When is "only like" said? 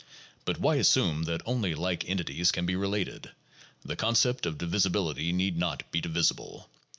1.45-2.09